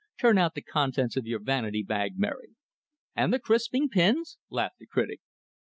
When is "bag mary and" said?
1.83-3.31